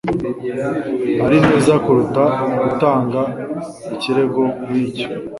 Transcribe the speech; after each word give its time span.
Azi 1.25 1.39
neza 1.49 1.73
kuruta 1.85 2.23
gutanga 2.61 3.21
ikirego 3.93 4.41
nkicyo. 4.65 5.07